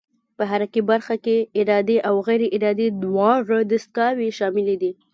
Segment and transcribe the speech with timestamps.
[0.37, 4.91] په حرکي برخه کې ارادي او غیر ارادي دواړه دستګاوې شاملې دي.